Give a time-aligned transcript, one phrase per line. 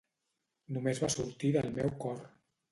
[0.77, 2.29] Només va sortir del meu cor.